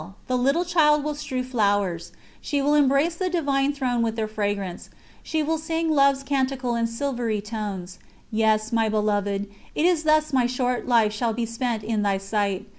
The 0.25 0.35
little 0.35 0.65
child 0.65 1.03
will 1.03 1.13
strew 1.13 1.43
flowers... 1.43 2.11
she 2.41 2.59
will 2.59 2.73
embrace 2.73 3.13
the 3.13 3.29
Divine 3.29 3.71
Throne 3.71 4.01
with 4.01 4.15
their 4.15 4.27
fragrance, 4.27 4.89
she 5.21 5.43
will 5.43 5.59
sing 5.59 5.91
Love's 5.91 6.23
Canticle 6.23 6.73
in 6.73 6.87
silvery 6.87 7.39
tones. 7.39 7.99
Yes, 8.31 8.73
my 8.73 8.89
Beloved, 8.89 9.45
it 9.75 9.85
is 9.85 10.01
thus 10.01 10.33
my 10.33 10.47
short 10.47 10.87
life 10.87 11.13
shall 11.13 11.33
be 11.33 11.45
spent 11.45 11.83
in 11.83 12.01
Thy 12.01 12.17
sight. 12.17 12.65